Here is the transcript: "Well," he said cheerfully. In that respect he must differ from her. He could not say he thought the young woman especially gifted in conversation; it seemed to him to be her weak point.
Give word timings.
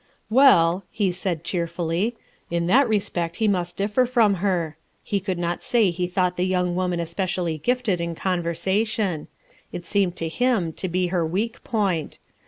"Well," 0.31 0.83
he 0.89 1.11
said 1.11 1.43
cheerfully. 1.43 2.15
In 2.49 2.65
that 2.65 2.89
respect 2.89 3.35
he 3.35 3.47
must 3.47 3.77
differ 3.77 4.07
from 4.07 4.33
her. 4.41 4.75
He 5.03 5.19
could 5.19 5.37
not 5.37 5.61
say 5.61 5.91
he 5.91 6.07
thought 6.07 6.37
the 6.37 6.43
young 6.47 6.75
woman 6.75 6.99
especially 6.99 7.59
gifted 7.59 8.01
in 8.01 8.15
conversation; 8.15 9.27
it 9.71 9.85
seemed 9.85 10.15
to 10.15 10.27
him 10.27 10.73
to 10.73 10.87
be 10.87 11.09
her 11.09 11.23
weak 11.23 11.63
point. 11.63 12.17